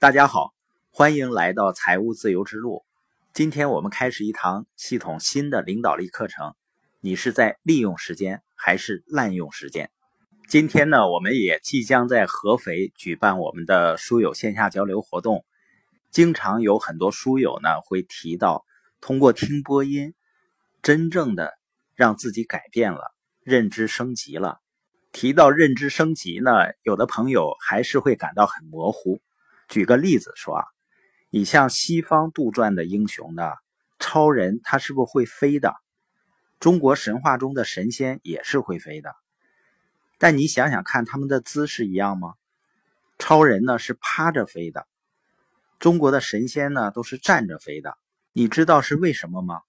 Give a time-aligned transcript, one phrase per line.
[0.00, 0.54] 大家好，
[0.90, 2.86] 欢迎来到财务自由之路。
[3.34, 6.54] 今天我们开始一堂系统新的领导力课程。
[7.00, 9.90] 你是在利用时间还是滥用时间？
[10.48, 15.44] 今天呢，我们也即将在合肥举办我们的书友线下交流活动。
[16.10, 18.64] 经常有很多书友呢会提到，
[19.02, 20.14] 通过听播音，
[20.80, 21.52] 真正的
[21.94, 24.60] 让自己改变了，认知升级了。
[25.12, 26.52] 提到认知升级呢，
[26.84, 29.20] 有的朋友还是会感到很模糊。
[29.70, 30.64] 举个例子说啊，
[31.30, 33.56] 你像西方杜撰的英雄的
[34.00, 35.76] 超人，他是不是会飞的？
[36.58, 39.14] 中国神话中的神仙也是会飞的，
[40.18, 42.34] 但你想想看，他们的姿势一样吗？
[43.16, 44.88] 超人呢是趴着飞的，
[45.78, 47.96] 中国的神仙呢都是站着飞的。
[48.32, 49.60] 你知道是为什么吗？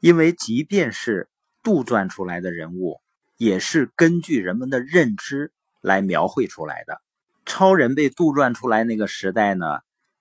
[0.00, 1.28] 因为即便是
[1.62, 3.00] 杜撰出来的人物，
[3.36, 7.00] 也是根据人们的认知来描绘出来的。
[7.48, 9.64] 超人被杜撰出来那个时代呢，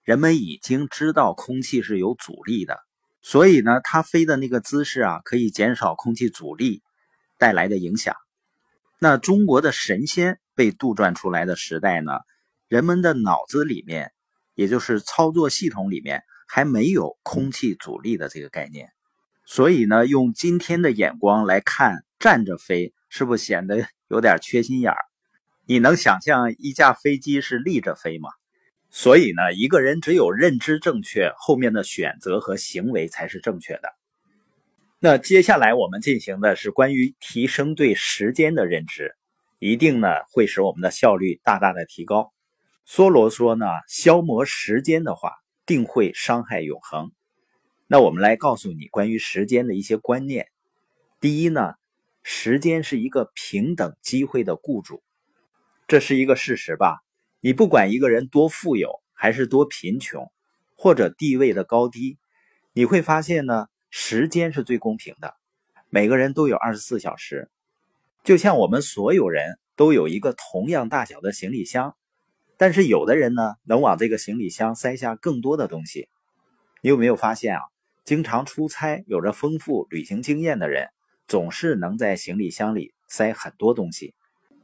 [0.04, 2.80] 人们已经知道空气是有阻力的，
[3.22, 6.82] 所以呢，他飞的那个姿势啊，可以减少空气阻力
[7.38, 8.16] 带来的影响。
[8.98, 12.14] 那中国的神仙被杜撰出来的时代呢，
[12.70, 14.14] 人们的脑子里面，
[14.56, 18.90] 也就是操作系统里面还没有空气阻力的这个概念，
[19.46, 24.98] 所以呢，用今天的眼光来看，站着飞是不是显得有点缺心眼儿？
[25.70, 28.30] 你能想象一架飞机是立着飞吗？
[28.90, 33.94] 所以呢，一个人只有认知正确，后面的选择和行为才是正确的。
[34.98, 39.18] 那接下来我们进行的是关于提升对时间的认知，
[39.60, 42.32] 一定呢会使我们的效率大大的提高。
[42.88, 45.34] 梭罗说呢，消磨时间的话，
[45.66, 47.12] 定会伤害永恒。
[47.88, 50.48] 那我们来告诉你关于时间的一些观念。
[51.20, 51.74] 第一呢，
[52.24, 55.04] 时间是一个平等机会的雇主。
[55.88, 57.00] 这是一个事实吧？
[57.40, 60.30] 你不管一个人多富有，还是多贫穷，
[60.76, 62.18] 或者地位的高低，
[62.74, 65.34] 你会发现呢，时间是最公平的。
[65.90, 67.50] 每个人都有二十四小时，
[68.26, 71.96] 就像我们所有人都有一个同样大小的行李箱，
[72.58, 76.10] 但是有的人呢，能往这个行李箱塞下更多的东西。
[76.82, 77.62] 你有没有发现啊？
[78.04, 80.90] 经常出差、有着丰富旅行经验的人，
[81.30, 84.14] 总是能在行李箱里塞很多东西。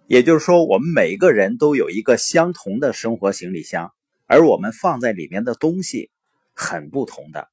[0.08, 3.94] 也就是说，我们每个人都有一个相同的生活行李箱，
[4.28, 6.12] 而我们放在里面的东西
[6.54, 7.50] 很不同的。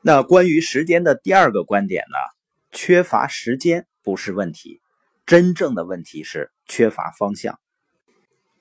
[0.00, 2.16] 那关于时间的第二个观点呢？
[2.74, 4.80] 缺乏时间不是问题，
[5.26, 7.60] 真正的问题是缺乏方向。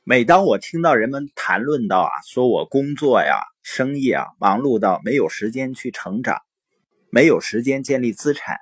[0.03, 6.41] 每当我听到人们谈论到啊，说我工作呀、生意啊忙碌到没有时间去成长，
[7.09, 8.57] 没有时间建立资产，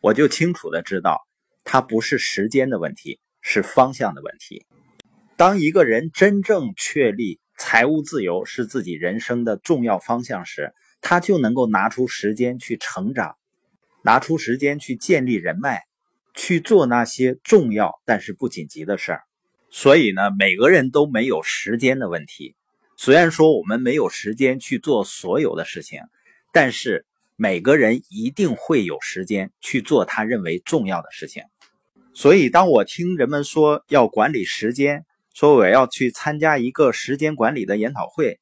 [0.00, 1.20] 我就清楚的知道，
[1.62, 3.20] 它不是时间的问题。
[3.50, 4.66] 是方向的问题。
[5.38, 13.36] 当一个人真正确立财务自由是自己人生的重要方向时，他就能够拿出时间去成长，
[14.02, 15.84] 拿出时间去建立人脉，
[16.34, 19.22] 去做那些重要但是不紧急的事儿。
[19.70, 22.54] 所以呢，每个人都没有时间的问题。
[22.98, 26.02] 虽然说我们没有时间去做所有的事情，
[26.52, 31.44] 但是每个人一定会有时间去做他认为重要的事情。
[32.18, 38.40] 所以，当我听人们说要管理时间，说我要去参加一个时间管理的研讨会，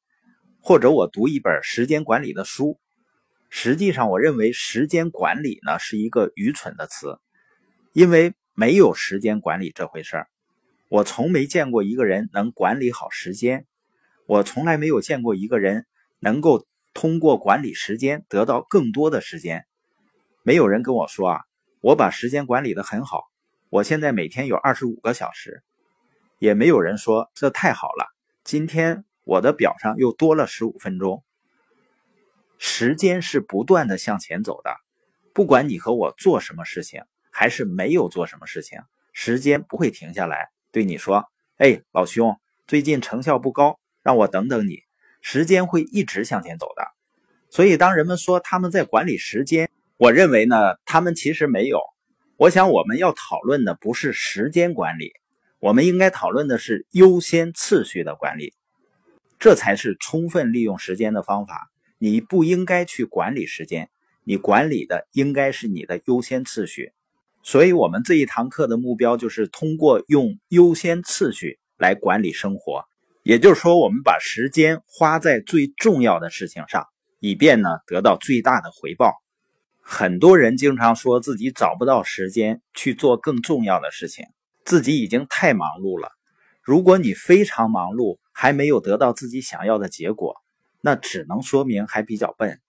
[0.61, 2.79] 或者我读一本时间管理的书，
[3.51, 7.19] 实际上，我认为时间管理呢是一个愚蠢的词，
[7.93, 10.27] 因为没有时间管理这回事儿。
[10.89, 13.67] 我从没见过一个人能管理好时间，
[14.25, 15.85] 我从来没有见过一个人
[16.17, 19.67] 能够通过管理时间得到更多的时间。
[20.41, 21.41] 没有人跟我说啊，
[21.79, 23.25] 我把时间管理的很好。
[23.69, 25.61] 我现在每天有二十五个小时，
[26.39, 28.07] 也没有人说这太好了。
[28.45, 31.21] 今天我的表上又多了十五分钟。
[32.57, 34.73] 时间是不断的向前走的，
[35.33, 38.79] 不管你和我做什么事情，还是没有做什么事情，
[39.11, 41.25] 时间不会停下来对你说
[41.59, 44.79] ：“哎，老兄，最近成效不高，让我等等你。”
[45.21, 46.87] 时间会一直向前走的。
[47.49, 51.81] 所以，当人们说他们在管理时间，我认为呢，他们其实没有。
[52.37, 55.11] 我想我们要讨论的不是时间管理，
[55.57, 58.53] 我们应该讨论的是优先次序的管理，
[59.39, 61.71] 这才是充分利用时间的方法。
[61.97, 63.89] 你不应该去管理时间，
[64.23, 66.91] 你管理的应该是你的优先次序。
[67.41, 72.85] 所以，我们这一堂课的目标就是通过用优先次序来管理生活，
[73.23, 76.85] 也就是说，我们把时间花在最重要的事情上，
[77.19, 79.15] 以便呢得到最大的回报。
[79.89, 84.25] 很多人经常说自己找不到时间去做更重要的事情，
[84.65, 86.09] 自己已经太忙碌了。
[86.61, 90.35] 如果你非常忙碌，还没有得到自己想要的结果，
[90.81, 92.59] 那只能说明还比较笨，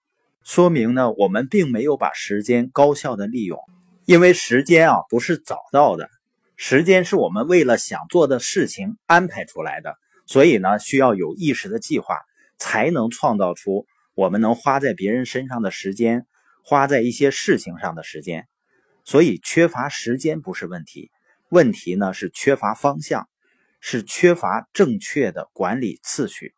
[0.44, 3.58] 说明呢我们并没有把时间高效的利用。
[4.04, 6.08] 因为时间啊不是找到的，
[6.54, 12.20] 时间是我们为了想做的事情安排出来的，所以呢需要有意识的计划，
[12.58, 16.24] 才能创造出我们能花在别人身上的时间，
[16.62, 18.48] 花在一些事情上的时间。
[19.04, 21.10] 所以缺乏时间不是问题，
[21.48, 23.28] 问题呢是缺乏方向，
[23.80, 26.54] 是缺乏正确的管理次序。